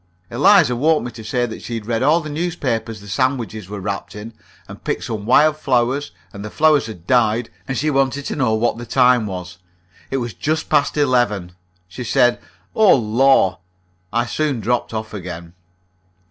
Eliza 0.31 0.75
woke 0.75 1.03
me 1.03 1.11
to 1.11 1.23
say 1.23 1.45
that 1.45 1.61
she 1.61 1.75
had 1.75 1.85
read 1.85 2.01
all 2.01 2.21
the 2.21 2.27
newspaper 2.31 2.91
the 2.91 3.07
sandwiches 3.07 3.69
were 3.69 3.79
wrapped 3.79 4.15
in, 4.15 4.33
and 4.67 4.83
picked 4.83 5.03
some 5.03 5.27
wild 5.27 5.57
flowers, 5.57 6.11
and 6.33 6.43
the 6.43 6.49
flowers 6.49 6.87
had 6.87 7.05
died, 7.05 7.51
and 7.67 7.77
she 7.77 7.91
wanted 7.91 8.25
to 8.25 8.35
know 8.35 8.55
what 8.55 8.79
the 8.79 8.85
time 8.87 9.27
was. 9.27 9.59
It 10.09 10.17
was 10.17 10.33
just 10.33 10.69
past 10.69 10.97
eleven. 10.97 11.51
She 11.87 12.03
said: 12.03 12.39
"Oh, 12.75 12.95
lor!" 12.95 13.59
I 14.11 14.25
soon 14.25 14.59
dropped 14.59 14.91
off 14.91 15.13
again. 15.13 15.53